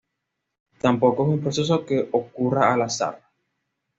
Tampoco 0.79 1.21
es 1.21 1.29
un 1.29 1.41
proceso 1.41 1.85
que 1.85 2.09
ocurra 2.11 2.73
al 2.73 2.81
azar. 2.81 3.21